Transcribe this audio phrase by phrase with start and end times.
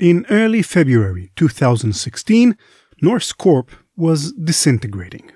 [0.00, 2.56] In early February 2016,
[3.02, 5.30] Norse Corp was disintegrating.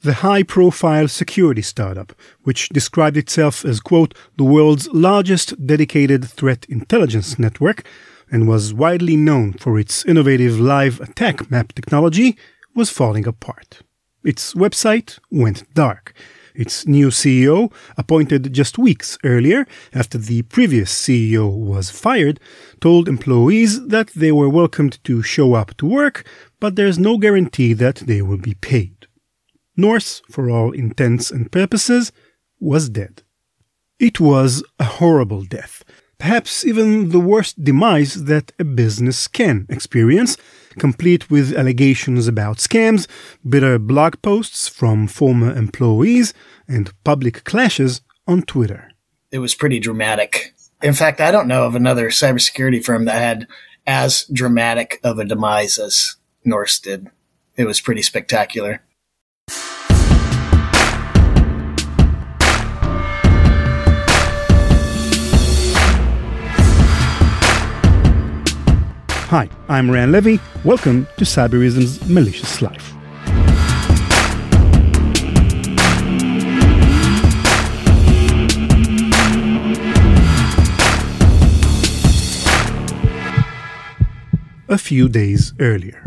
[0.00, 2.12] The high profile security startup,
[2.42, 7.86] which described itself as, quote, the world's largest dedicated threat intelligence network
[8.28, 12.36] and was widely known for its innovative live attack map technology,
[12.74, 13.82] was falling apart.
[14.24, 16.12] Its website went dark.
[16.54, 22.38] Its new CEO, appointed just weeks earlier after the previous CEO was fired,
[22.80, 26.26] told employees that they were welcomed to show up to work,
[26.60, 29.06] but there's no guarantee that they will be paid.
[29.76, 32.12] Norse, for all intents and purposes,
[32.60, 33.22] was dead.
[33.98, 35.84] It was a horrible death,
[36.18, 40.36] perhaps even the worst demise that a business can experience,
[40.78, 43.06] complete with allegations about scams,
[43.48, 46.34] bitter blog posts from former employees,
[46.68, 48.90] and public clashes on Twitter.
[49.30, 50.54] It was pretty dramatic.
[50.82, 53.46] In fact, I don't know of another cybersecurity firm that had
[53.86, 57.08] as dramatic of a demise as Norse did.
[57.56, 58.82] It was pretty spectacular.
[69.32, 70.36] Hi, I'm Ran Levi.
[70.62, 72.92] Welcome to Cybereason's Malicious Life.
[84.68, 86.04] A few days earlier.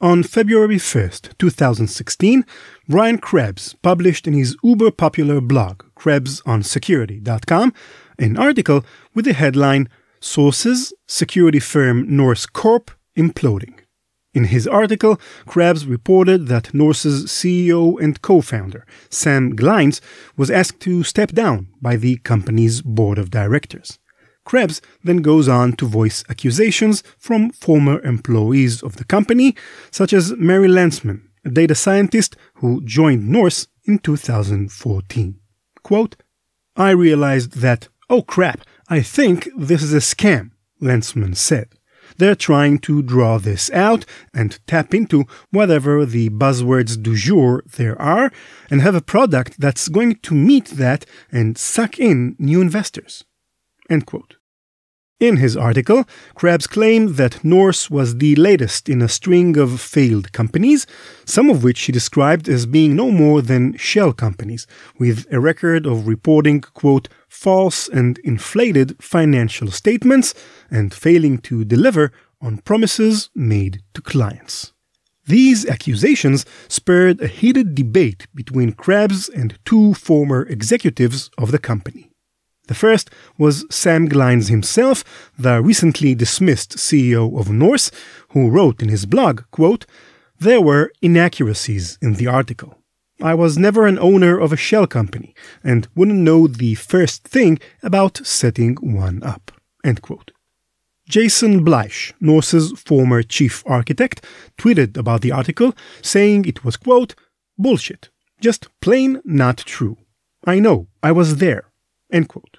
[0.00, 2.46] On February 1st, 2016,
[2.88, 7.72] Brian Krebs published in his uber popular blog, KrebsOnSecurity.com,
[8.20, 9.88] an article with the headline
[10.22, 13.74] Sources Security firm Norse Corp imploding.
[14.32, 20.00] In his article, Krebs reported that Norse's CEO and co founder, Sam Glines,
[20.36, 23.98] was asked to step down by the company's board of directors.
[24.44, 29.56] Krebs then goes on to voice accusations from former employees of the company,
[29.90, 35.40] such as Mary Landesman, a data scientist who joined Norse in 2014.
[35.82, 36.16] Quote,
[36.76, 40.50] I realized that, oh crap, I think this is a scam,
[40.80, 41.68] Landesman said.
[42.18, 44.04] They're trying to draw this out
[44.34, 48.30] and tap into whatever the buzzwords du jour there are
[48.70, 53.24] and have a product that's going to meet that and suck in new investors.
[53.88, 54.36] End quote.
[55.22, 60.32] In his article, Krebs claimed that Norse was the latest in a string of failed
[60.32, 60.84] companies,
[61.24, 64.66] some of which he described as being no more than shell companies,
[64.98, 70.34] with a record of reporting, quote, false and inflated financial statements
[70.72, 74.72] and failing to deliver on promises made to clients.
[75.24, 82.11] These accusations spurred a heated debate between Krebs and two former executives of the company.
[82.72, 85.04] The first was Sam Glines himself,
[85.38, 87.90] the recently dismissed CEO of Norse,
[88.30, 89.84] who wrote in his blog, quote,
[90.40, 92.78] There were inaccuracies in the article.
[93.20, 97.58] I was never an owner of a shell company and wouldn't know the first thing
[97.82, 99.52] about setting one up.
[99.84, 100.30] End quote.
[101.06, 104.24] Jason Bleish, Norse's former chief architect,
[104.56, 107.14] tweeted about the article, saying it was, quote,
[107.58, 108.08] bullshit.
[108.40, 109.98] Just plain not true.
[110.46, 111.72] I know, I was there.
[112.12, 112.51] End quote.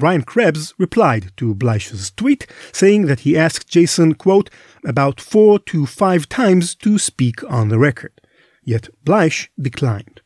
[0.00, 4.48] Brian Krebs replied to Bleich's tweet, saying that he asked Jason, quote,
[4.84, 8.18] about four to five times to speak on the record.
[8.64, 10.22] Yet Bleich declined.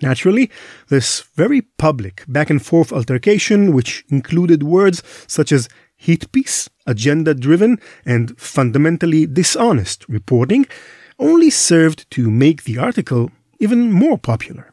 [0.00, 0.50] Naturally,
[0.88, 7.34] this very public back and forth altercation, which included words such as hit piece, agenda
[7.34, 10.66] driven, and fundamentally dishonest reporting,
[11.18, 14.72] only served to make the article even more popular.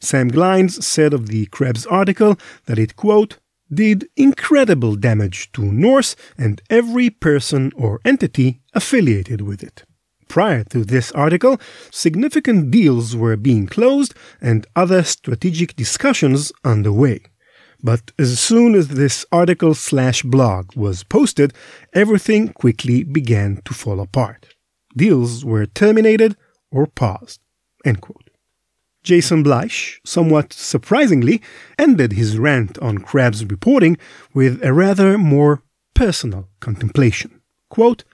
[0.00, 3.38] Sam Glines said of the Krebs article that it, quote,
[3.72, 9.84] did incredible damage to Norse and every person or entity affiliated with it.
[10.28, 11.60] Prior to this article,
[11.90, 17.20] significant deals were being closed and other strategic discussions underway.
[17.82, 21.52] But as soon as this article slash blog was posted,
[21.92, 24.54] everything quickly began to fall apart.
[24.96, 26.36] Deals were terminated
[26.70, 27.40] or paused.
[29.02, 31.42] Jason Bleish, somewhat surprisingly,
[31.78, 33.96] ended his rant on Krebs' reporting
[34.32, 35.62] with a rather more
[35.94, 37.40] personal contemplation.
[37.68, 38.04] Quote,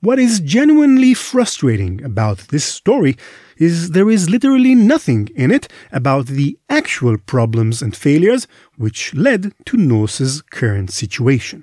[0.00, 3.16] what is genuinely frustrating about this story
[3.56, 9.54] is there is literally nothing in it about the actual problems and failures which led
[9.66, 11.62] to Norse's current situation.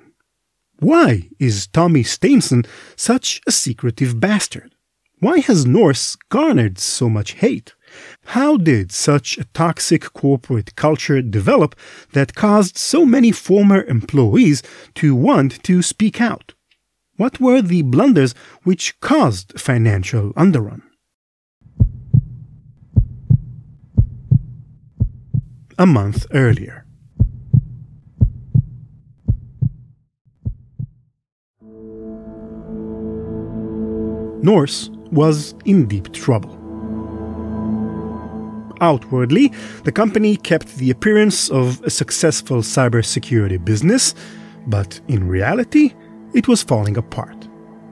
[0.78, 2.66] Why is Tommy Stiansen
[2.96, 4.74] such a secretive bastard?
[5.18, 7.74] Why has Norse garnered so much hate?
[8.26, 11.74] How did such a toxic corporate culture develop
[12.12, 14.62] that caused so many former employees
[14.96, 16.54] to want to speak out?
[17.16, 20.82] What were the blunders which caused financial underrun?
[25.78, 26.84] A month earlier.
[34.42, 36.59] Norse was in deep trouble.
[38.80, 39.52] Outwardly,
[39.84, 44.14] the company kept the appearance of a successful cybersecurity business,
[44.66, 45.94] but in reality,
[46.34, 47.48] it was falling apart.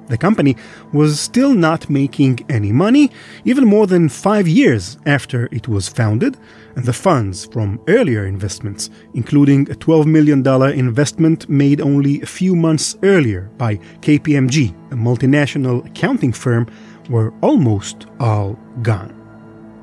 [0.09, 0.57] The company
[0.95, 3.11] was still not making any money,
[3.45, 6.39] even more than five years after it was founded,
[6.77, 10.47] and the funds from earlier investments, including a $12 million
[10.79, 16.67] investment made only a few months earlier by KPMG, a multinational accounting firm,
[17.11, 19.15] were almost all gone.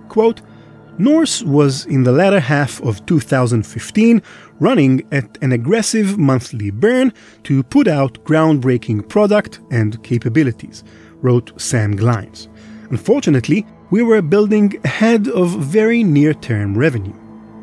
[0.10, 0.42] Quote,
[0.98, 4.22] Norse was in the latter half of 2015
[4.60, 7.12] running at an aggressive monthly burn
[7.44, 10.86] to put out groundbreaking product and capabilities,
[11.22, 12.48] wrote Sam Glines.
[12.92, 17.14] Unfortunately, we were building ahead of very near term revenue.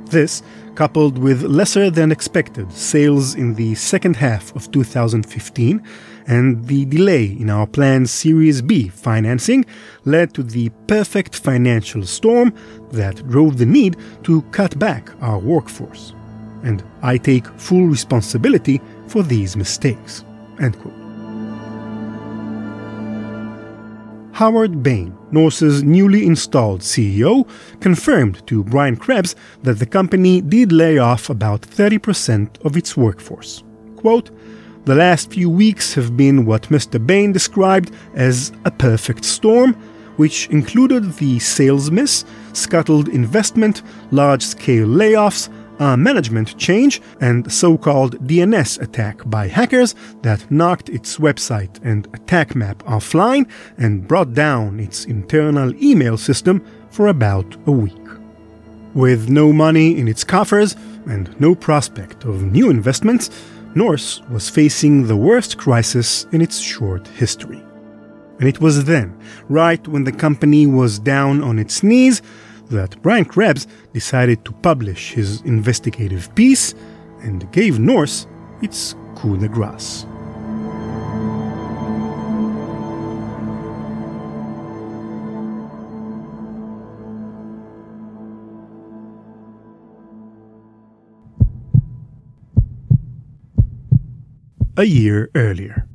[0.07, 0.43] This,
[0.75, 5.83] coupled with lesser than expected sales in the second half of 2015,
[6.27, 9.65] and the delay in our planned Series B financing
[10.05, 12.55] led to the perfect financial storm
[12.91, 16.15] that drove the need to cut back our workforce.
[16.63, 20.25] And I take full responsibility for these mistakes.
[20.61, 21.03] End quote.
[24.33, 27.47] Howard Bain, Norse's newly installed CEO,
[27.81, 33.63] confirmed to Brian Krebs that the company did lay off about 30% of its workforce.
[33.97, 34.31] Quote,
[34.85, 37.05] the last few weeks have been what Mr.
[37.05, 39.75] Bain described as a perfect storm,
[40.17, 45.49] which included the sales miss, scuttled investment, large scale layoffs,
[45.79, 52.07] a management change, and so called DNS attack by hackers that knocked its website and
[52.15, 57.95] attack map offline and brought down its internal email system for about a week.
[58.95, 60.77] With no money in its coffers
[61.07, 63.31] and no prospect of new investments,
[63.75, 67.63] Norse was facing the worst crisis in its short history.
[68.39, 72.21] And it was then, right when the company was down on its knees,
[72.71, 76.75] that Brian Krebs decided to publish his investigative piece
[77.23, 78.27] and gave Norse
[78.63, 80.07] its coup de grace.
[94.77, 95.87] A year earlier.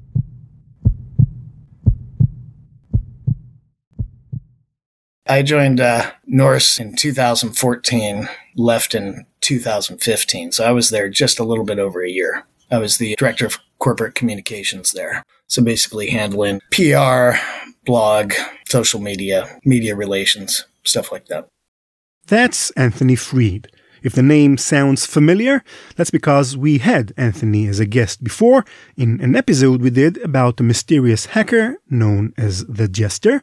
[5.30, 10.54] I joined uh, Norse in 2014, left in 2015.
[10.54, 12.46] So I was there just a little bit over a year.
[12.72, 15.24] I was the director of corporate communications there.
[15.48, 17.32] So basically handling PR,
[17.86, 18.34] blog,
[18.68, 21.48] social media, media relations, stuff like that.
[22.28, 23.70] That's Anthony Freed.
[24.04, 25.64] If the name sounds familiar,
[25.96, 28.66] that's because we had Anthony as a guest before
[28.96, 33.42] in an episode we did about a mysterious hacker known as the Jester.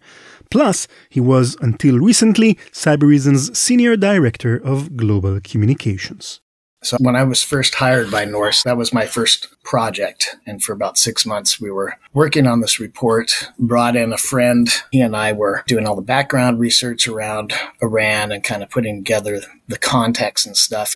[0.51, 6.41] Plus, he was until recently Cybereason's senior director of global communications.
[6.85, 10.37] So when I was first hired by Norse, that was my first project.
[10.47, 14.69] And for about six months, we were working on this report, brought in a friend.
[14.93, 19.03] He and I were doing all the background research around Iran and kind of putting
[19.03, 20.95] together the context and stuff.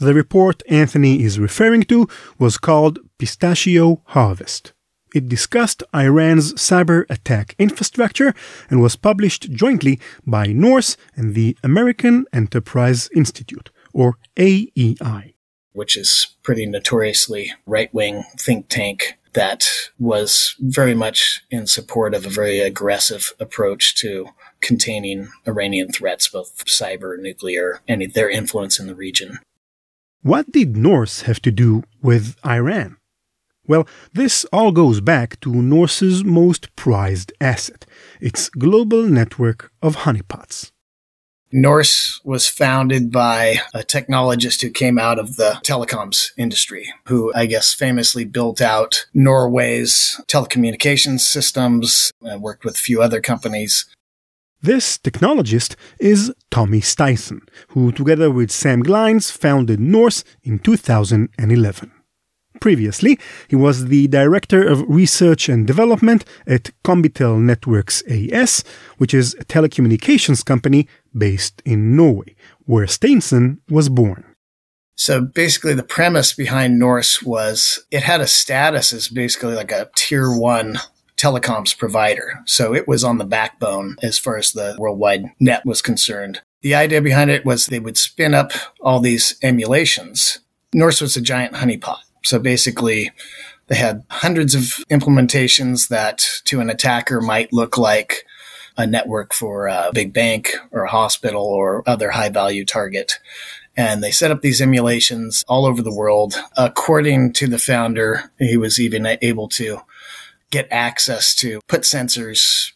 [0.00, 4.72] The report Anthony is referring to was called Pistachio Harvest.
[5.14, 8.34] It discussed Iran's cyber attack infrastructure
[8.68, 15.34] and was published jointly by Norse and the American Enterprise Institute or AEI.
[15.72, 22.24] Which is pretty notoriously right wing think tank that was very much in support of
[22.24, 24.28] a very aggressive approach to
[24.60, 29.38] containing Iranian threats, both cyber, nuclear, and their influence in the region.
[30.22, 32.96] What did Norse have to do with Iran?
[33.66, 37.86] Well, this all goes back to Norse's most prized asset,
[38.20, 40.70] its global network of honeypots.
[41.56, 47.46] Norse was founded by a technologist who came out of the telecoms industry, who I
[47.46, 53.86] guess famously built out Norway's telecommunications systems and worked with a few other companies.
[54.62, 61.92] This technologist is Tommy Stiansen, who together with Sam Glines founded Norse in 2011.
[62.60, 63.18] Previously,
[63.48, 68.64] he was the Director of Research and Development at Combitel Networks AS,
[68.98, 72.34] which is a telecommunications company based in Norway,
[72.64, 74.24] where Stiansen was born.
[74.96, 79.90] So basically, the premise behind Norse was it had a status as basically like a
[79.96, 80.78] tier one
[81.16, 82.40] telecoms provider.
[82.46, 86.40] So it was on the backbone as far as the worldwide net was concerned.
[86.62, 90.38] The idea behind it was they would spin up all these emulations.
[90.72, 91.98] Norse was a giant honeypot.
[92.24, 93.10] So basically,
[93.68, 98.24] they had hundreds of implementations that to an attacker might look like
[98.76, 103.12] a network for a big bank or a hospital or other high value target.
[103.76, 106.34] And they set up these emulations all over the world.
[106.56, 109.80] According to the founder, he was even able to
[110.50, 112.72] get access to put sensors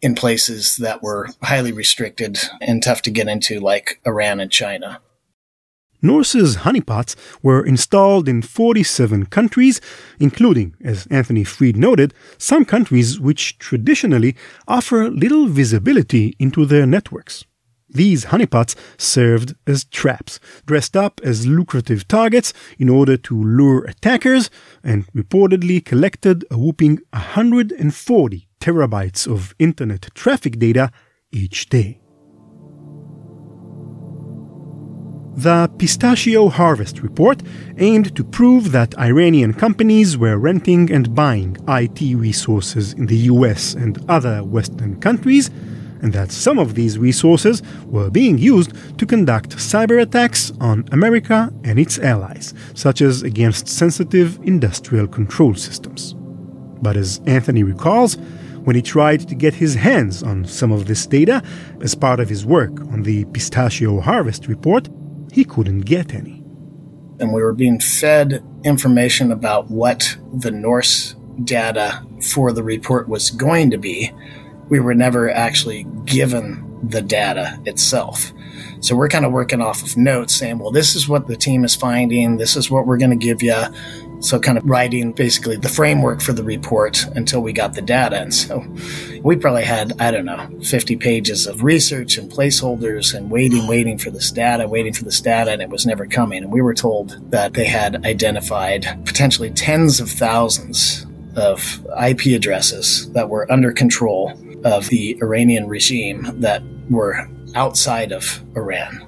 [0.00, 5.00] in places that were highly restricted and tough to get into, like Iran and China.
[6.00, 9.80] Norse's honeypots were installed in 47 countries,
[10.20, 14.36] including, as Anthony Freed noted, some countries which traditionally
[14.66, 17.44] offer little visibility into their networks.
[17.90, 24.50] These honeypots served as traps, dressed up as lucrative targets in order to lure attackers,
[24.84, 30.90] and reportedly collected a whooping 140 terabytes of internet traffic data
[31.32, 32.00] each day.
[35.38, 37.44] The Pistachio Harvest report
[37.76, 43.74] aimed to prove that Iranian companies were renting and buying IT resources in the US
[43.74, 45.48] and other Western countries,
[46.02, 51.52] and that some of these resources were being used to conduct cyber attacks on America
[51.62, 56.16] and its allies, such as against sensitive industrial control systems.
[56.82, 58.16] But as Anthony recalls,
[58.64, 61.44] when he tried to get his hands on some of this data
[61.80, 64.88] as part of his work on the Pistachio Harvest report,
[65.30, 66.42] he couldn't get any.
[67.20, 73.30] And we were being fed information about what the Norse data for the report was
[73.30, 74.12] going to be.
[74.68, 78.32] We were never actually given the data itself.
[78.80, 81.64] So we're kind of working off of notes saying, well, this is what the team
[81.64, 82.36] is finding.
[82.36, 83.56] This is what we're going to give you.
[84.20, 88.20] So, kind of writing basically the framework for the report until we got the data.
[88.20, 88.66] And so
[89.22, 93.96] we probably had, I don't know, 50 pages of research and placeholders and waiting, waiting
[93.96, 96.42] for this data, waiting for this data, and it was never coming.
[96.42, 101.06] And we were told that they had identified potentially tens of thousands
[101.36, 104.32] of IP addresses that were under control
[104.64, 109.07] of the Iranian regime that were outside of Iran.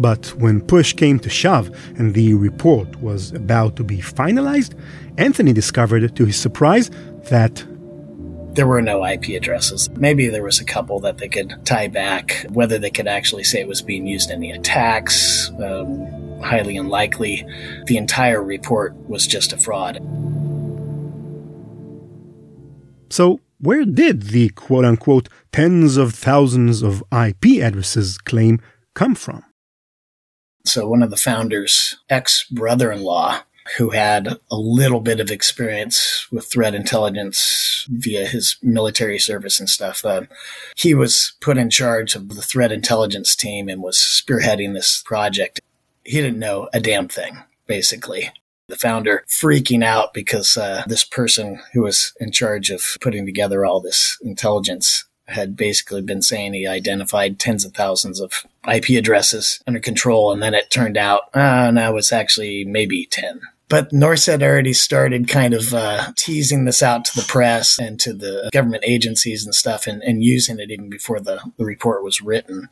[0.00, 4.74] But when push came to shove and the report was about to be finalized,
[5.18, 6.90] Anthony discovered, to his surprise,
[7.28, 7.62] that
[8.54, 9.90] there were no IP addresses.
[9.90, 12.46] Maybe there was a couple that they could tie back.
[12.48, 17.46] Whether they could actually say it was being used in the attacks, um, highly unlikely.
[17.84, 19.98] The entire report was just a fraud.
[23.10, 28.60] So, where did the quote unquote tens of thousands of IP addresses claim
[28.94, 29.44] come from?
[30.64, 33.42] So, one of the founders' ex brother in law,
[33.76, 39.68] who had a little bit of experience with threat intelligence via his military service and
[39.68, 40.22] stuff, uh,
[40.76, 45.60] he was put in charge of the threat intelligence team and was spearheading this project.
[46.04, 48.30] He didn't know a damn thing, basically.
[48.68, 53.64] The founder freaking out because uh, this person who was in charge of putting together
[53.64, 59.60] all this intelligence had basically been saying he identified tens of thousands of IP addresses
[59.66, 60.32] under control.
[60.32, 63.40] And then it turned out, uh, now it's actually maybe 10.
[63.70, 68.00] But Norse had already started kind of uh, teasing this out to the press and
[68.00, 72.02] to the government agencies and stuff and, and using it even before the, the report
[72.02, 72.68] was written.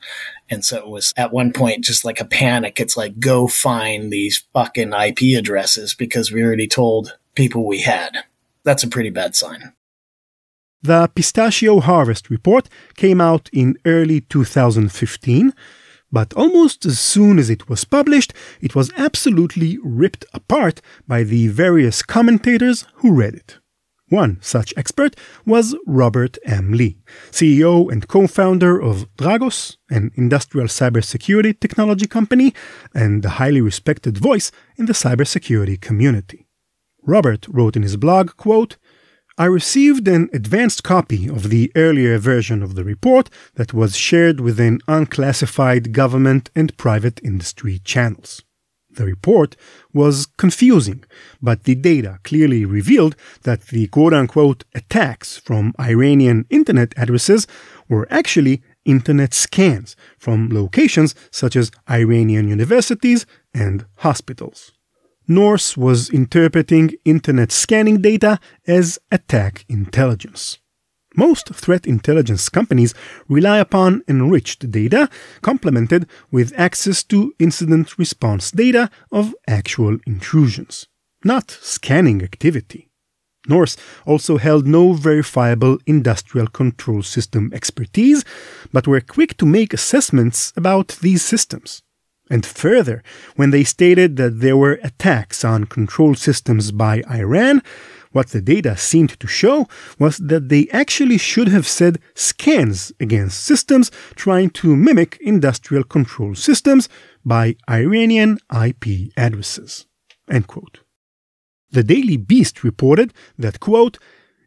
[0.51, 2.81] And so it was at one point just like a panic.
[2.81, 8.25] It's like, go find these fucking IP addresses because we already told people we had.
[8.65, 9.73] That's a pretty bad sign.
[10.83, 15.53] The Pistachio Harvest report came out in early 2015,
[16.13, 21.49] but almost as soon as it was published, it was absolutely ripped apart by the
[21.49, 23.59] various commentators who read it.
[24.09, 26.73] One such expert was Robert M.
[26.73, 26.99] Lee,
[27.33, 32.55] CEO and co founder of Dragos, an industrial cybersecurity technology company,
[32.95, 36.47] and a highly respected voice in the cybersecurity community.
[37.03, 38.77] Robert wrote in his blog, quote,
[39.41, 44.41] I received an advanced copy of the earlier version of the report that was shared
[44.41, 48.43] within unclassified government and private industry channels.
[48.91, 49.55] The report
[49.93, 51.05] was confusing,
[51.41, 53.15] but the data clearly revealed
[53.45, 57.47] that the quote unquote attacks from Iranian internet addresses
[57.89, 64.73] were actually internet scans from locations such as Iranian universities and hospitals.
[65.29, 70.59] Norse was interpreting internet scanning data as attack intelligence.
[71.15, 72.95] Most threat intelligence companies
[73.29, 75.11] rely upon enriched data
[75.43, 80.87] complemented with access to incident response data of actual intrusions,
[81.23, 82.89] not scanning activity.
[83.49, 88.25] Norse also held no verifiable industrial control system expertise,
[88.73, 91.83] but were quick to make assessments about these systems.
[92.31, 93.03] And further,
[93.37, 97.63] when they stated that there were attacks on control systems by Iran,
[98.13, 99.69] what the data seemed to show
[99.99, 106.35] was that they actually should have said scans against systems trying to mimic industrial control
[106.35, 106.89] systems
[107.25, 109.87] by Iranian IP addresses.
[111.71, 113.99] The Daily Beast reported that, quote,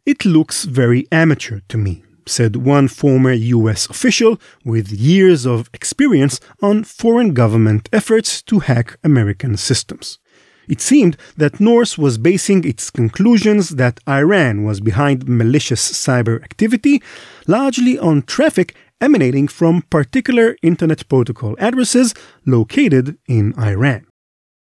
[0.06, 6.40] it looks very amateur to me, said one former US official with years of experience
[6.62, 10.20] on foreign government efforts to hack American systems.
[10.68, 17.02] It seemed that Norse was basing its conclusions that Iran was behind malicious cyber activity
[17.48, 22.14] largely on traffic emanating from particular Internet Protocol addresses
[22.46, 24.06] located in Iran.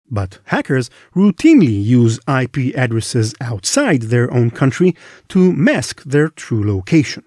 [0.09, 4.95] But hackers routinely use IP addresses outside their own country
[5.29, 7.23] to mask their true location.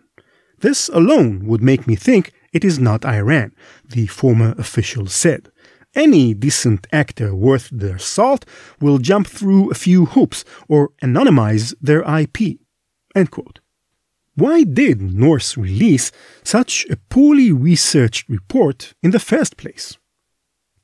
[0.61, 3.53] This alone would make me think it is not Iran,
[3.89, 5.51] the former official said.
[5.95, 8.45] Any decent actor worth their salt
[8.81, 12.61] will jump through a few hoops or anonymize their IP.
[14.35, 16.13] Why did Norse release
[16.45, 19.99] such a poorly researched report in the first place?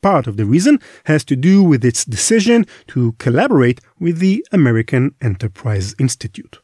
[0.03, 5.15] Part of the reason has to do with its decision to collaborate with the American
[5.21, 6.61] Enterprise Institute.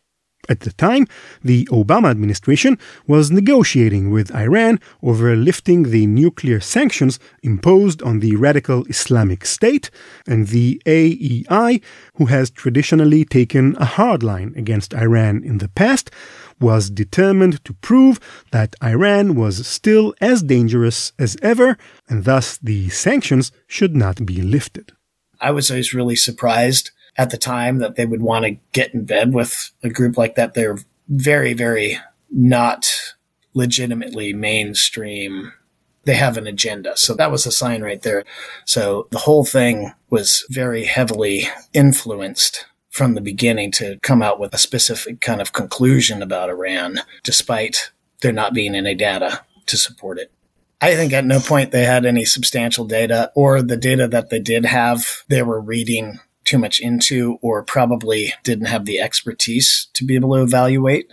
[0.48, 1.06] At the time,
[1.44, 8.34] the Obama administration was negotiating with Iran over lifting the nuclear sanctions imposed on the
[8.34, 9.88] radical Islamic State,
[10.26, 11.80] and the AEI,
[12.16, 16.10] who has traditionally taken a hard line against Iran in the past,
[16.58, 18.18] was determined to prove
[18.50, 21.76] that Iran was still as dangerous as ever,
[22.08, 24.90] and thus the sanctions should not be lifted.
[25.40, 29.04] I was always really surprised at the time that they would want to get in
[29.04, 30.54] bed with a group like that.
[30.54, 30.78] They're
[31.08, 31.98] very, very
[32.30, 32.90] not
[33.54, 35.52] legitimately mainstream.
[36.04, 36.96] They have an agenda.
[36.96, 38.24] So that was a sign right there.
[38.64, 44.54] So the whole thing was very heavily influenced from the beginning to come out with
[44.54, 50.18] a specific kind of conclusion about Iran, despite there not being any data to support
[50.18, 50.30] it.
[50.80, 54.40] I think at no point they had any substantial data, or the data that they
[54.40, 56.18] did have, they were reading
[56.52, 61.10] too much into, or probably didn't have the expertise to be able to evaluate.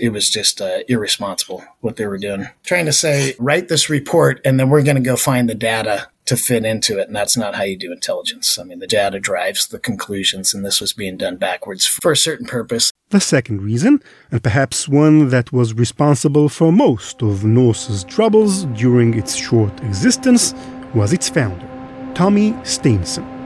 [0.00, 2.48] It was just uh, irresponsible what they were doing.
[2.64, 6.08] Trying to say, write this report, and then we're going to go find the data
[6.24, 7.06] to fit into it.
[7.08, 8.58] And that's not how you do intelligence.
[8.58, 12.16] I mean, the data drives the conclusions, and this was being done backwards for a
[12.16, 12.90] certain purpose.
[13.10, 19.18] The second reason, and perhaps one that was responsible for most of Norse's troubles during
[19.18, 20.54] its short existence,
[20.94, 21.68] was its founder,
[22.14, 23.37] Tommy Stiansen.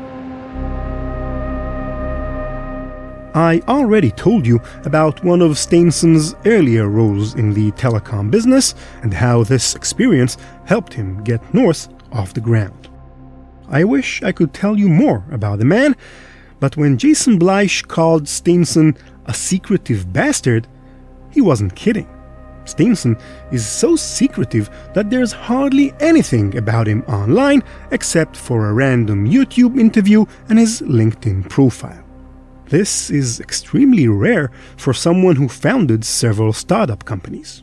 [3.34, 9.14] I already told you about one of Stiansen's earlier roles in the telecom business and
[9.14, 12.90] how this experience helped him get Norse off the ground.
[13.68, 15.96] I wish I could tell you more about the man,
[16.60, 20.68] but when Jason Bleich called Stiansen a secretive bastard,
[21.30, 22.08] he wasn't kidding.
[22.66, 23.18] Stiansen
[23.50, 29.80] is so secretive that there's hardly anything about him online except for a random YouTube
[29.80, 32.01] interview and his LinkedIn profile.
[32.72, 37.62] This is extremely rare for someone who founded several startup companies.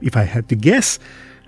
[0.00, 1.00] If I had to guess,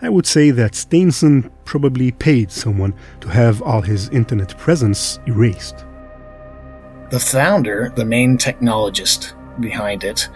[0.02, 5.84] I would say that Stiansen probably paid someone to have all his internet presence erased.
[7.10, 10.28] The founder, the main technologist behind it,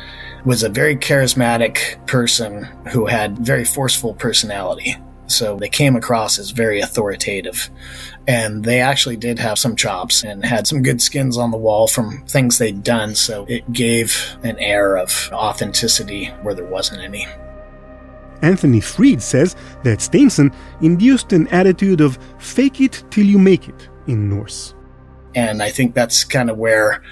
[0.44, 4.96] was a very charismatic person who had very forceful personality.
[5.30, 7.70] So they came across as very authoritative.
[8.26, 11.88] And they actually did have some chops and had some good skins on the wall
[11.88, 13.14] from things they'd done.
[13.14, 17.26] So it gave an air of authenticity where there wasn't any.
[18.42, 23.88] Anthony Freed says that Stiansen induced an attitude of fake it till you make it
[24.06, 24.74] in Norse.
[25.34, 27.02] And I think that's kind of where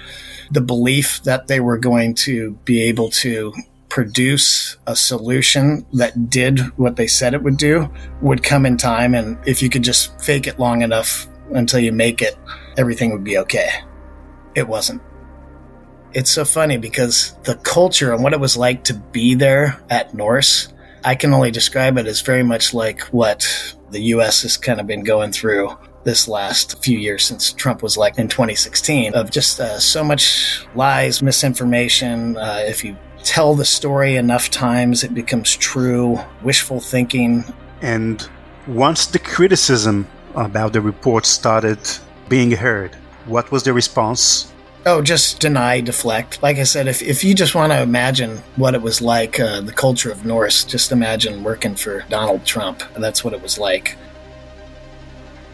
[0.51, 3.53] the belief that they were going to be able to
[3.89, 9.13] produce a solution that did what they said it would do would come in time.
[9.13, 12.37] And if you could just fake it long enough until you make it,
[12.77, 13.69] everything would be okay.
[14.55, 15.01] It wasn't.
[16.13, 20.13] It's so funny because the culture and what it was like to be there at
[20.13, 20.69] Norse
[21.03, 24.87] I can only describe it as very much like what the US has kind of
[24.87, 29.59] been going through this last few years since Trump was elected in 2016 of just
[29.59, 32.37] uh, so much lies, misinformation.
[32.37, 37.43] Uh, if you tell the story enough times, it becomes true, wishful thinking.
[37.81, 38.27] And
[38.67, 41.79] once the criticism about the report started
[42.27, 44.51] being heard, what was the response?
[44.85, 46.41] Oh, just deny, deflect.
[46.41, 49.61] Like I said, if, if you just want to imagine what it was like, uh,
[49.61, 52.81] the culture of Norse, just imagine working for Donald Trump.
[52.97, 53.97] That's what it was like.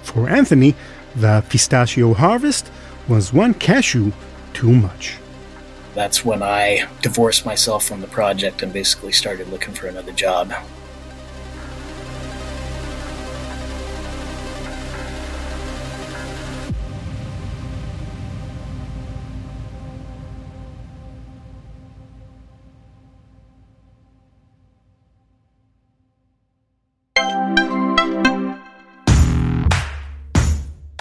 [0.04, 0.76] For Anthony,
[1.16, 2.72] the pistachio harvest
[3.08, 4.12] was one cashew
[4.54, 5.18] too much.
[5.96, 10.54] That's when I divorced myself from the project and basically started looking for another job.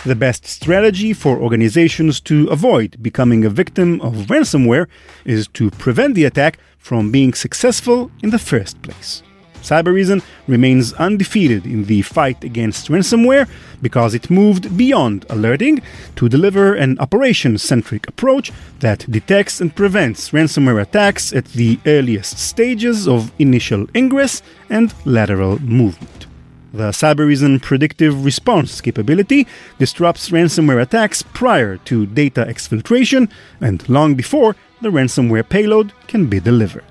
[0.04, 4.86] The best strategy for organizations to avoid becoming a victim of ransomware
[5.24, 9.22] is to prevent the attack from being successful in the first place.
[9.62, 13.48] Cybereason remains undefeated in the fight against ransomware
[13.80, 15.80] because it moved beyond alerting
[16.16, 22.38] to deliver an operation centric approach that detects and prevents ransomware attacks at the earliest
[22.38, 26.26] stages of initial ingress and lateral movement.
[26.74, 29.46] The Cybereason predictive response capability
[29.78, 36.40] disrupts ransomware attacks prior to data exfiltration and long before the ransomware payload can be
[36.40, 36.82] delivered.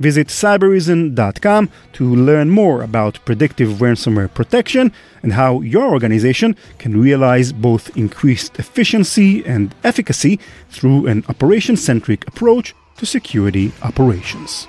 [0.00, 4.90] Visit cybereason.com to learn more about predictive ransomware protection
[5.22, 12.26] and how your organization can realize both increased efficiency and efficacy through an operation centric
[12.26, 14.66] approach to security operations.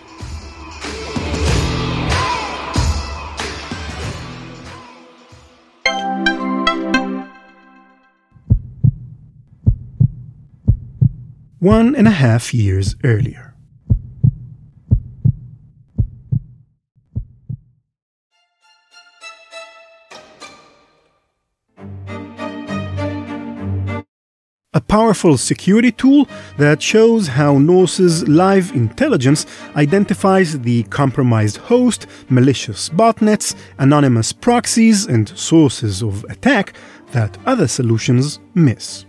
[11.60, 13.48] One and a half years earlier.
[24.78, 32.88] a powerful security tool that shows how Norse's live intelligence identifies the compromised host, malicious
[32.90, 36.74] botnets, anonymous proxies, and sources of attack
[37.12, 39.07] that other solutions miss.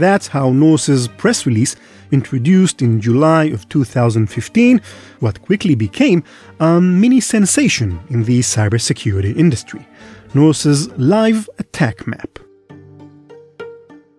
[0.00, 1.76] That's how Norse's press release
[2.10, 4.80] introduced in July of 2015
[5.20, 6.24] what quickly became
[6.58, 9.86] a mini sensation in the cybersecurity industry
[10.32, 12.38] Norse's live attack map.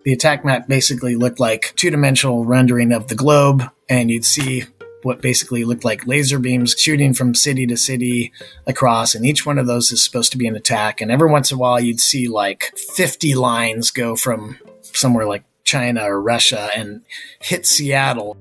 [0.04, 4.66] The attack map basically looked like two dimensional rendering of the globe, and you'd see
[5.04, 8.32] what basically looked like laser beams shooting from city to city
[8.68, 11.02] across, and each one of those is supposed to be an attack.
[11.02, 15.44] And every once in a while, you'd see like 50 lines go from somewhere like
[15.64, 17.02] China or Russia and
[17.40, 18.38] hit Seattle.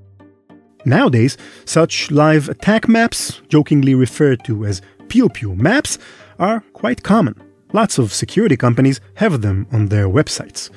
[0.85, 5.99] Nowadays, such live attack maps, jokingly referred to as pew pew maps,
[6.39, 7.35] are quite common.
[7.73, 10.71] Lots of security companies have them on their websites.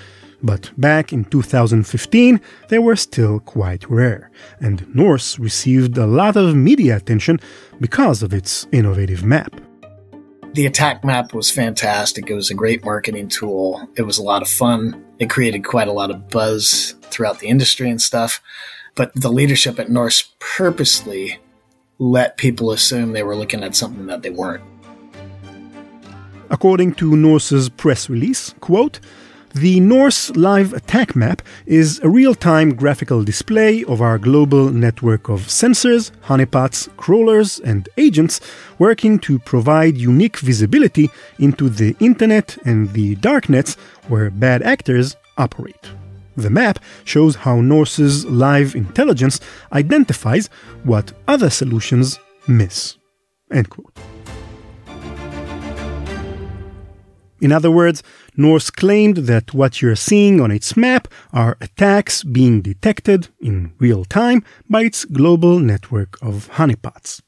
[0.44, 4.30] But back in 2015, they were still quite rare,
[4.60, 7.40] and Norse received a lot of media attention
[7.80, 9.62] because of its innovative map.
[10.54, 12.30] The attack map was fantastic.
[12.30, 13.88] It was a great marketing tool.
[13.96, 15.04] It was a lot of fun.
[15.24, 18.42] It created quite a lot of buzz throughout the industry and stuff.
[18.94, 21.40] But the leadership at Norse purposely
[21.98, 24.66] let people assume they were looking at something that they weren't.
[26.50, 29.00] According to Norse's press release, quote,
[29.54, 35.30] the Norse Live Attack Map is a real time graphical display of our global network
[35.30, 38.42] of sensors, honeypots, crawlers, and agents
[38.80, 43.76] working to provide unique visibility into the internet and the darknets
[44.08, 45.92] where bad actors operate.
[46.36, 49.40] The map shows how Norse's live intelligence
[49.72, 50.48] identifies
[50.84, 52.98] what other solutions miss.
[53.52, 53.94] End quote.
[57.44, 58.02] In other words,
[58.36, 64.06] Norse claimed that what you're seeing on its map are attacks being detected in real
[64.06, 67.22] time by its global network of honeypots.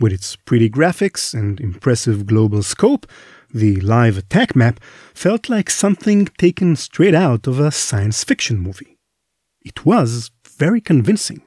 [0.00, 3.06] With its pretty graphics and impressive global scope,
[3.52, 4.80] the live attack map
[5.14, 8.98] felt like something taken straight out of a science fiction movie.
[9.62, 11.42] It was very convincing.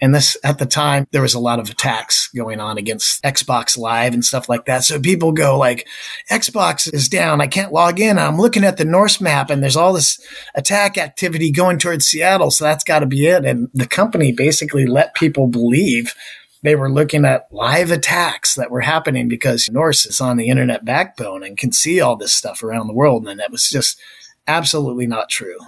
[0.00, 3.78] And this, at the time, there was a lot of attacks going on against Xbox
[3.78, 4.84] Live and stuff like that.
[4.84, 5.88] So people go like,
[6.30, 7.40] Xbox is down.
[7.40, 8.18] I can't log in.
[8.18, 10.20] I'm looking at the Norse map and there's all this
[10.54, 12.50] attack activity going towards Seattle.
[12.50, 13.46] So that's got to be it.
[13.46, 16.14] And the company basically let people believe
[16.62, 20.84] They were looking at live attacks that were happening because Norse is on the internet
[20.84, 23.28] backbone and can see all this stuff around the world.
[23.28, 24.00] And that was just
[24.48, 25.58] absolutely not true.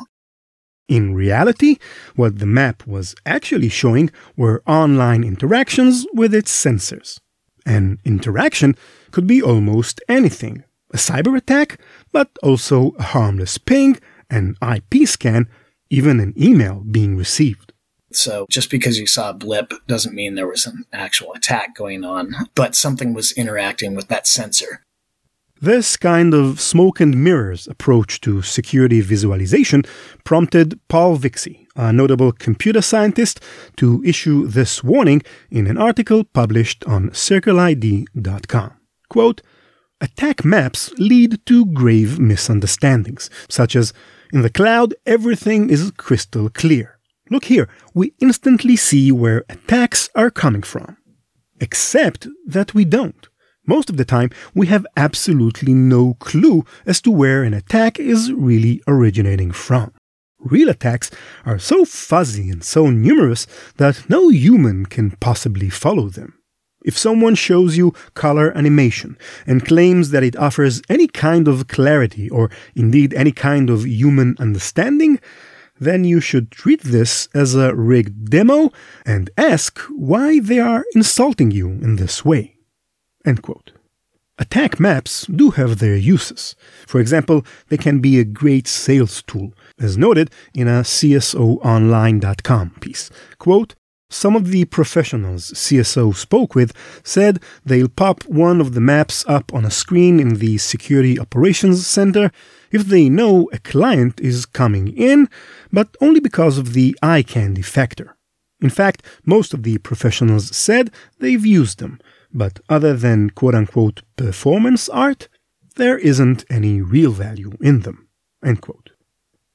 [0.89, 1.77] In reality,
[2.17, 7.21] what the map was actually showing were online interactions with its sensors.
[7.67, 8.75] An interaction
[9.11, 11.79] could be almost anything a cyber attack,
[12.13, 13.99] but also a harmless ping,
[14.31, 15.47] an IP scan,
[15.91, 17.75] even an email being received.
[18.11, 22.05] So just because you saw a blip doesn't mean there was an actual attack going
[22.05, 24.83] on, but something was interacting with that sensor.
[25.61, 29.83] This kind of smoke and mirrors approach to security visualization
[30.23, 33.41] prompted Paul Vixie, a notable computer scientist,
[33.77, 38.71] to issue this warning in an article published on CircleID.com.
[39.09, 39.43] Quote,
[40.01, 43.93] Attack maps lead to grave misunderstandings, such as
[44.33, 47.01] in the cloud, everything is crystal clear.
[47.31, 50.99] Look here, we instantly see where attacks are coming from.
[51.61, 53.29] Except that we don't.
[53.69, 58.33] Most of the time, we have absolutely no clue as to where an attack is
[58.33, 59.93] really originating from.
[60.41, 61.11] Real attacks
[61.45, 66.33] are so fuzzy and so numerous that no human can possibly follow them.
[66.83, 72.31] If someone shows you color animation and claims that it offers any kind of clarity
[72.31, 75.21] or indeed any kind of human understanding,
[75.79, 78.73] then you should treat this as a rigged demo
[79.05, 82.58] and ask why they are insulting you in this way.
[84.41, 86.55] Attack maps do have their uses.
[86.87, 93.11] For example, they can be a great sales tool, as noted in a CSOonline.com piece.
[93.39, 93.75] Quote,
[94.11, 99.53] some of the professionals CSO spoke with said they'll pop one of the maps up
[99.53, 102.31] on a screen in the Security Operations Center
[102.71, 105.29] if they know a client is coming in,
[105.71, 108.17] but only because of the eye candy factor.
[108.61, 112.01] In fact, most of the professionals said they've used them,
[112.33, 115.29] but other than quote unquote performance art,
[115.77, 118.09] there isn't any real value in them.
[118.45, 118.91] End quote.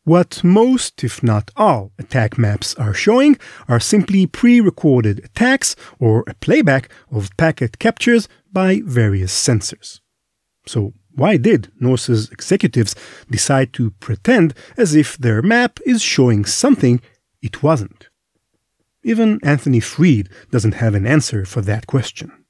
[0.05, 3.37] What most, if not all, attack maps are showing
[3.69, 10.01] are simply pre recorded attacks or a playback of packet captures by various sensors.
[10.65, 12.95] So, why did Norse's executives
[13.29, 16.99] decide to pretend as if their map is showing something
[17.41, 18.09] it wasn't?
[19.03, 22.42] Even Anthony Freed doesn't have an answer for that question.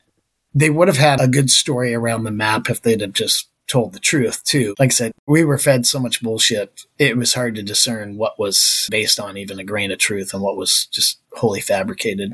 [0.55, 3.93] They would have had a good story around the map if they'd have just told
[3.93, 4.75] the truth too.
[4.77, 6.81] Like I said, we were fed so much bullshit.
[6.99, 10.43] It was hard to discern what was based on even a grain of truth and
[10.43, 12.33] what was just wholly fabricated.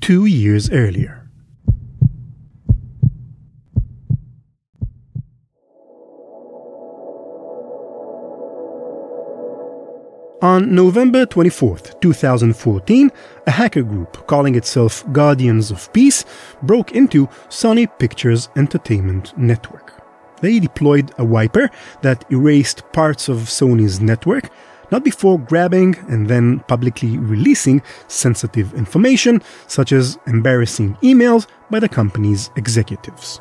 [0.00, 1.19] Two years earlier.
[10.50, 13.12] On November 24, 2014,
[13.46, 16.24] a hacker group calling itself Guardians of Peace
[16.62, 19.94] broke into Sony Pictures Entertainment Network.
[20.40, 21.70] They deployed a wiper
[22.02, 24.50] that erased parts of Sony's network,
[24.90, 31.88] not before grabbing and then publicly releasing sensitive information, such as embarrassing emails by the
[31.88, 33.40] company's executives.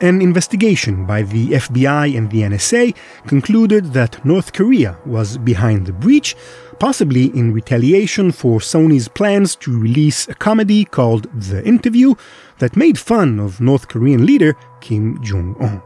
[0.00, 2.94] An investigation by the FBI and the NSA
[3.26, 6.36] concluded that North Korea was behind the breach,
[6.78, 12.14] possibly in retaliation for Sony's plans to release a comedy called The Interview
[12.60, 15.82] that made fun of North Korean leader Kim Jong un.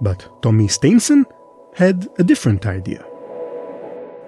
[0.00, 1.24] But Tommy Stiansen
[1.76, 3.04] had a different idea.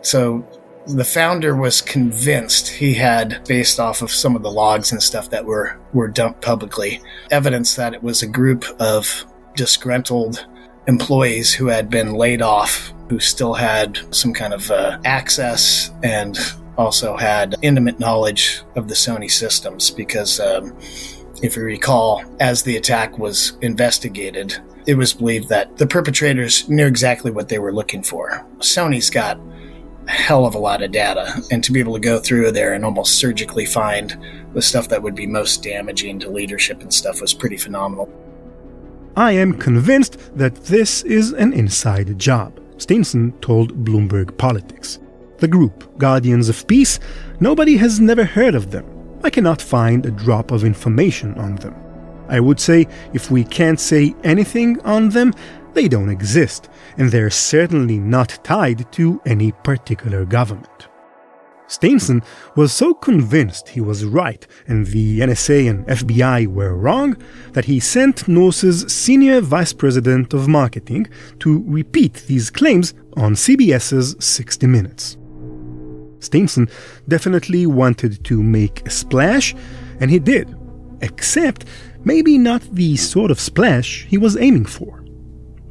[0.03, 0.47] So
[0.87, 5.31] the founder was convinced he had, based off of some of the logs and stuff
[5.31, 9.25] that were, were dumped publicly, evidence that it was a group of
[9.57, 10.47] disgruntled
[10.87, 16.39] employees who had been laid off, who still had some kind of uh, access and
[16.77, 20.77] also had intimate knowledge of the Sony systems because, um,
[21.43, 26.87] if you recall, as the attack was investigated, it was believed that the perpetrators knew
[26.87, 28.47] exactly what they were looking for.
[28.59, 29.39] Sony's got
[30.07, 32.85] hell of a lot of data and to be able to go through there and
[32.85, 34.19] almost surgically find
[34.53, 38.09] the stuff that would be most damaging to leadership and stuff was pretty phenomenal.
[39.17, 44.99] I am convinced that this is an inside job, Stiansen told Bloomberg Politics.
[45.39, 46.99] The group, Guardians of Peace,
[47.41, 48.85] nobody has never heard of them.
[49.23, 51.75] I cannot find a drop of information on them.
[52.29, 55.33] I would say if we can't say anything on them,
[55.75, 60.89] they don't exist, and they're certainly not tied to any particular government.
[61.69, 62.23] Stiansen
[62.57, 67.17] was so convinced he was right and the NSA and FBI were wrong
[67.53, 71.07] that he sent Norse's senior vice president of marketing
[71.41, 75.17] to repeat these claims on CBS's 60 Minutes.
[76.19, 76.71] Stiansen
[77.09, 79.55] definitely wanted to make a splash,
[80.01, 80.55] and he did,
[81.01, 81.65] except
[82.05, 85.04] maybe not the sort of splash he was aiming for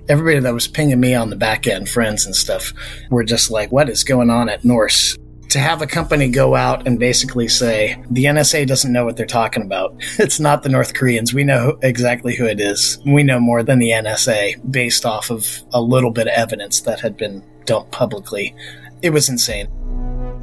[0.09, 2.73] everybody that was pinging me on the back end, friends and stuff,
[3.09, 5.17] were just like, what is going on at Norse?
[5.49, 9.25] To have a company go out and basically say, the NSA doesn't know what they're
[9.25, 9.95] talking about.
[10.19, 11.33] It's not the North Koreans.
[11.33, 12.97] We know exactly who it is.
[13.05, 16.99] We know more than the NSA based off of a little bit of evidence that
[16.99, 18.55] had been dumped publicly.
[19.01, 19.67] It was insane.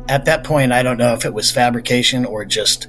[0.09, 2.89] At that point, I don't know if it was fabrication or just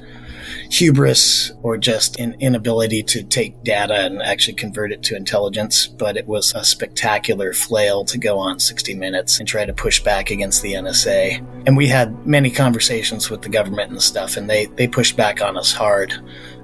[0.71, 6.15] hubris or just an inability to take data and actually convert it to intelligence, but
[6.15, 10.31] it was a spectacular flail to go on 60 Minutes and try to push back
[10.31, 11.45] against the NSA.
[11.65, 15.41] And we had many conversations with the government and stuff, and they, they pushed back
[15.41, 16.13] on us hard.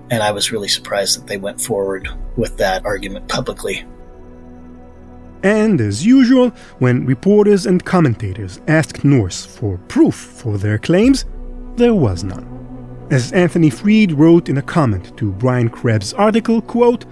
[0.10, 3.86] And I was really surprised that they went forward with that argument publicly.
[5.44, 11.26] And as usual, when reporters and commentators asked Norse for proof for their claims,
[11.76, 12.57] there was none.
[13.10, 17.06] As Anthony Freed wrote in a comment to Brian Krebs' article, quote,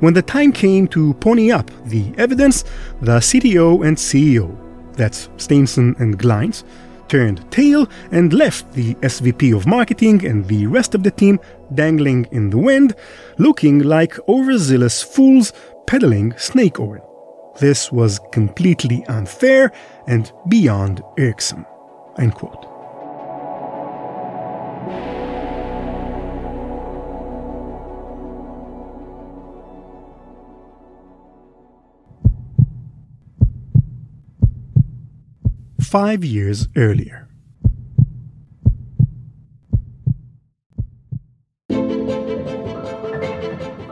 [0.00, 2.62] when the time came to pony up the evidence,
[3.00, 4.54] the CTO and CEO,
[4.96, 6.64] that's Stiansen and Glines,
[7.08, 11.40] turned tail and left the SVP of marketing and the rest of the team
[11.74, 12.94] dangling in the wind,
[13.38, 15.54] looking like overzealous fools
[15.86, 17.54] peddling snake oil.
[17.58, 19.72] This was completely unfair
[20.06, 21.64] and beyond irksome.
[22.18, 22.69] End quote.
[35.90, 37.26] Five years earlier.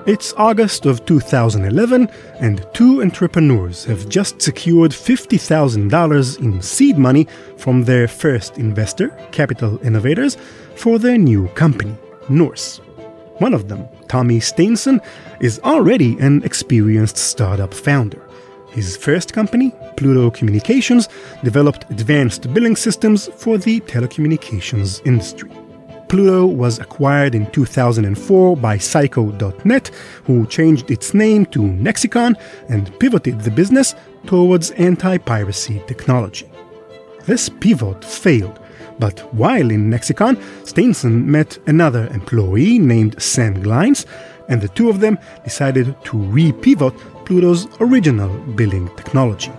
[0.06, 2.08] It's August of 2011,
[2.38, 9.84] and two entrepreneurs have just secured $50,000 in seed money from their first investor, Capital
[9.84, 10.36] Innovators,
[10.76, 11.96] for their new company,
[12.28, 12.76] Norse.
[13.38, 15.04] One of them, Tommy Stiansen,
[15.40, 18.27] is already an experienced startup founder.
[18.78, 21.08] His first company, Pluto Communications,
[21.42, 25.50] developed advanced billing systems for the telecommunications industry.
[26.08, 29.88] Pluto was acquired in 2004 by Psycho.net,
[30.22, 32.36] who changed its name to Nexicon
[32.68, 33.96] and pivoted the business
[34.28, 36.48] towards anti piracy technology.
[37.26, 38.60] This pivot failed,
[39.00, 44.06] but while in Nexicon, Stiansen met another employee named Sam Glines,
[44.48, 46.94] and the two of them decided to re pivot
[47.28, 49.52] Pluto's original billing technology.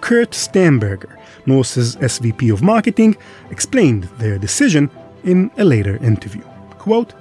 [0.00, 3.16] Kurt Stammberger, Norse's SVP of Marketing,
[3.52, 4.90] explained their decision
[5.22, 6.42] in a later interview.
[6.78, 7.12] Quote,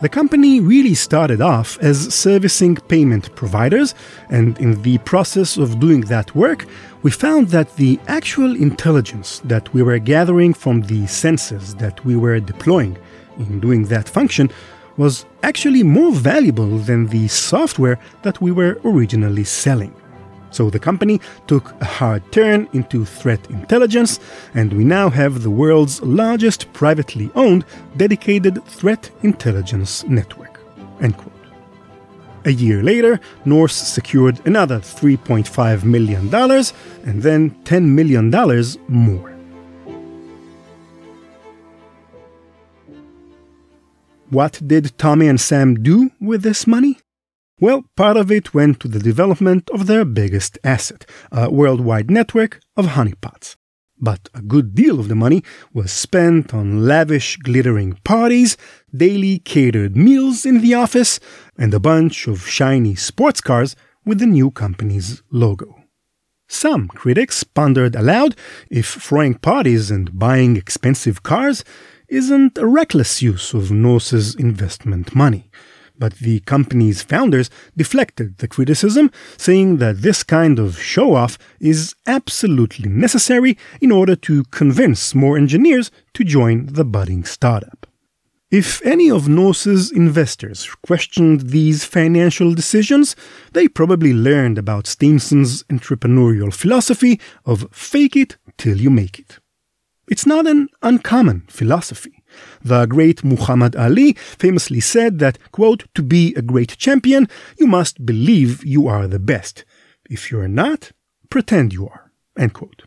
[0.00, 3.94] the company really started off as servicing payment providers,
[4.30, 6.64] and in the process of doing that work,
[7.02, 12.16] we found that the actual intelligence that we were gathering from the sensors that we
[12.16, 12.96] were deploying
[13.38, 14.50] in doing that function
[15.02, 19.92] was actually more valuable than the software that we were originally selling.
[20.50, 24.20] So the company took a hard turn into threat intelligence,
[24.54, 27.64] and we now have the world's largest privately owned
[27.96, 30.60] dedicated threat intelligence network.
[32.44, 36.32] A year later, Norse secured another $3.5 million
[37.08, 38.30] and then $10 million
[38.88, 39.31] more.
[44.32, 46.98] What did Tommy and Sam do with this money?
[47.60, 52.58] Well, part of it went to the development of their biggest asset, a worldwide network
[52.74, 53.56] of honeypots.
[54.00, 58.56] But a good deal of the money was spent on lavish, glittering parties,
[58.96, 61.20] daily catered meals in the office,
[61.58, 65.76] and a bunch of shiny sports cars with the new company's logo.
[66.48, 68.34] Some critics pondered aloud
[68.70, 71.64] if throwing parties and buying expensive cars
[72.12, 75.50] isn't a reckless use of Norse's investment money.
[75.98, 81.94] But the company's founders deflected the criticism, saying that this kind of show off is
[82.06, 87.86] absolutely necessary in order to convince more engineers to join the budding startup.
[88.50, 93.16] If any of Norse's investors questioned these financial decisions,
[93.52, 99.38] they probably learned about Stiansen's entrepreneurial philosophy of fake it till you make it.
[100.08, 102.22] It's not an uncommon philosophy.
[102.62, 108.04] The great Muhammad Ali famously said that, quote, to be a great champion, you must
[108.04, 109.64] believe you are the best.
[110.10, 110.92] If you're not,
[111.30, 112.82] pretend you are, end quote.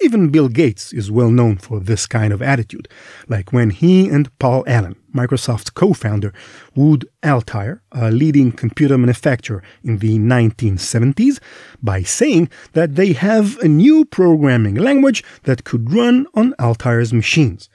[0.00, 2.88] Even Bill Gates is well known for this kind of attitude,
[3.28, 6.32] like when he and Paul Allen, Microsoft's co founder,
[6.76, 11.40] wooed Altair, a leading computer manufacturer in the 1970s,
[11.82, 17.68] by saying that they have a new programming language that could run on Altair's machines,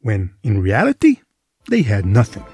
[0.00, 1.20] when in reality,
[1.68, 2.44] they had nothing.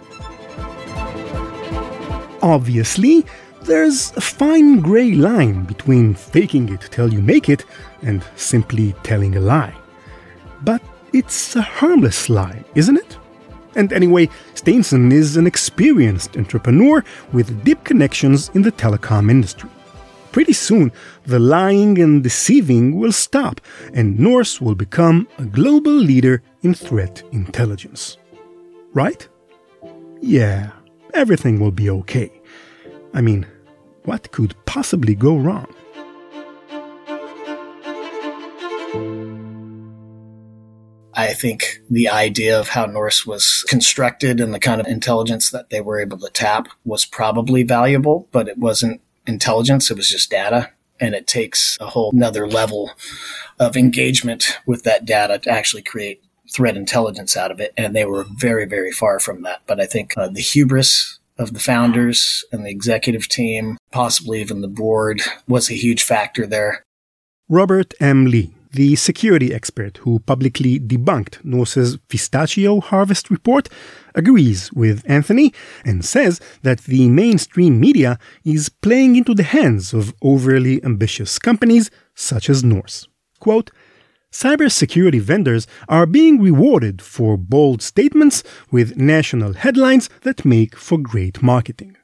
[2.43, 3.24] Obviously,
[3.67, 7.64] there's a fine gray line between faking it till you make it
[8.03, 9.75] and simply telling a lie.
[10.62, 10.81] But
[11.12, 13.19] it's a harmless lie, isn't it?
[13.75, 19.69] And anyway, Stiansen is an experienced entrepreneur with deep connections in the telecom industry.
[20.31, 20.93] Pretty soon,
[21.25, 23.61] the lying and deceiving will stop,
[23.93, 28.17] and Norse will become a global leader in threat intelligence.
[28.93, 29.27] Right?
[30.21, 30.71] Yeah,
[31.14, 32.31] everything will be okay.
[33.12, 33.47] I mean,
[34.07, 35.67] what could possibly go wrong?
[41.19, 45.71] I think the idea of how Norse was constructed and the kind of intelligence that
[45.71, 49.91] they were able to tap was probably valuable, but it wasn't intelligence.
[49.91, 50.71] It was just data.
[51.01, 52.91] And it takes a whole nother level
[53.59, 57.73] of engagement with that data to actually create threat intelligence out of it.
[57.77, 59.63] And they were very, very far from that.
[59.67, 64.61] But I think uh, the hubris of the founders and the executive team, possibly even
[64.61, 66.82] the board, was a huge factor there.
[67.49, 68.26] Robert M.
[68.26, 73.68] Lee, the security expert who publicly debunked Norse's pistachio harvest report,
[74.14, 75.53] agrees with Anthony
[75.84, 81.91] and says that the mainstream media is playing into the hands of overly ambitious companies
[82.14, 83.09] such as Norse.
[83.41, 83.70] Quote,
[84.33, 91.43] cybersecurity vendors are being rewarded for bold statements with national headlines that make for great
[91.43, 91.97] marketing.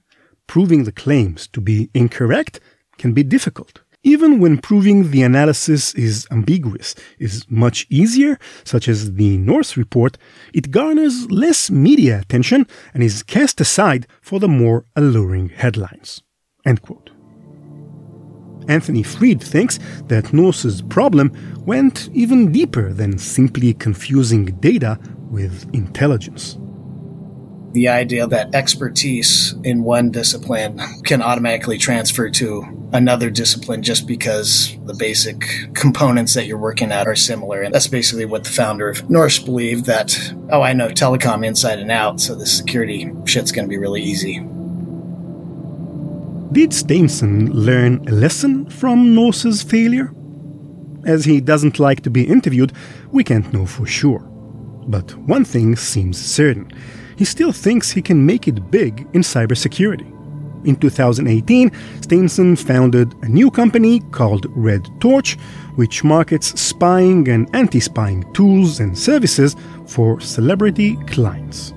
[0.47, 2.61] Proving the claims to be incorrect
[2.99, 3.81] can be difficult.
[4.05, 10.19] Even when proving the analysis is ambiguous is much easier, such as the Norse report,
[10.53, 16.21] it garners less media attention and is cast aside for the more alluring headlines.
[16.67, 17.12] End quote.
[18.69, 21.33] Anthony Freed thinks that Norse's problem
[21.65, 24.99] went even deeper than simply confusing data
[25.31, 26.59] with intelligence.
[27.73, 34.77] The idea that expertise in one discipline can automatically transfer to another discipline just because
[34.85, 35.43] the basic
[35.73, 37.63] components that you're working at are similar.
[37.63, 40.15] And that's basically what the founder of Norse believed that,
[40.51, 44.03] oh, I know telecom inside and out, so the security shit's going to be really
[44.03, 44.47] easy.
[46.53, 50.13] Did Stiansen learn a lesson from Norse's failure?
[51.07, 52.75] As he doesn't like to be interviewed,
[53.11, 54.21] we can't know for sure.
[54.87, 56.71] But one thing seems certain
[57.17, 60.07] he still thinks he can make it big in cybersecurity.
[60.67, 65.39] In 2018, Stiansen founded a new company called Red Torch,
[65.77, 71.73] which markets spying and anti spying tools and services for celebrity clients.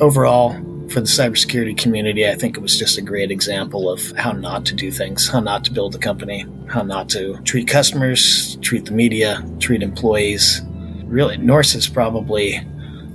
[0.00, 4.32] Overall, for the cybersecurity community, I think it was just a great example of how
[4.32, 8.56] not to do things, how not to build a company, how not to treat customers,
[8.56, 10.60] treat the media, treat employees.
[11.04, 12.60] Really, Norse is probably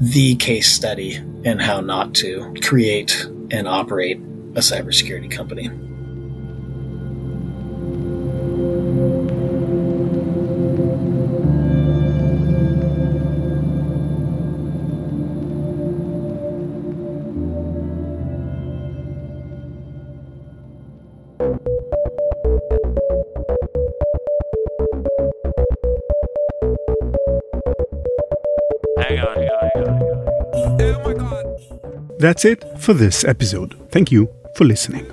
[0.01, 5.69] the case study in how not to create and operate a cybersecurity company.
[32.19, 33.75] That's it for this episode.
[33.89, 35.05] Thank you for listening.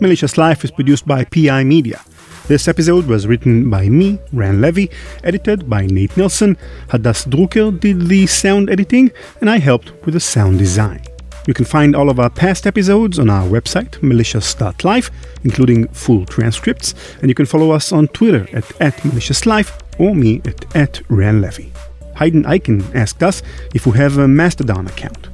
[0.00, 2.00] Malicious Life is produced by PI Media.
[2.46, 4.86] This episode was written by me, Ran Levi,
[5.24, 6.56] edited by Nate Nelson.
[6.88, 9.10] Hadas Drucker did the sound editing,
[9.40, 11.11] and I helped with the sound design.
[11.46, 15.10] You can find all of our past episodes on our website, malicious.life,
[15.42, 20.40] including full transcripts, and you can follow us on Twitter at, at maliciouslife or me
[20.44, 21.70] at, at ranlevy.
[22.16, 23.42] Hayden Eichen asked us
[23.74, 25.28] if we have a Mastodon account.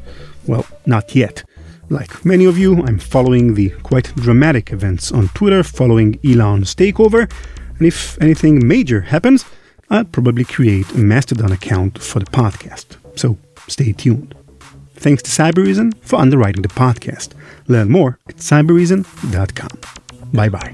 [0.46, 1.44] Well, not yet.
[1.90, 7.30] Like many of you, I'm following the quite dramatic events on Twitter following Elon's takeover,
[7.76, 9.44] and if anything major happens,
[9.90, 12.96] I'll probably create a Mastodon account for the podcast.
[13.16, 13.38] So
[13.68, 14.34] stay tuned.
[14.98, 17.30] Thanks to Cybereason for underwriting the podcast.
[17.68, 19.78] Learn more at cybereason.com.
[20.32, 20.72] Bye bye.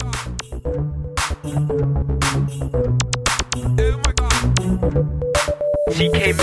[5.96, 6.36] Music.